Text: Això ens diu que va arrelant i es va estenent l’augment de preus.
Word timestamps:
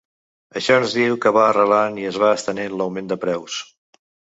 Això 0.61 0.77
ens 0.83 0.95
diu 1.01 1.19
que 1.27 1.33
va 1.37 1.45
arrelant 1.51 2.01
i 2.07 2.11
es 2.15 2.21
va 2.27 2.33
estenent 2.41 2.77
l’augment 2.81 3.15
de 3.17 3.23
preus. 3.29 3.65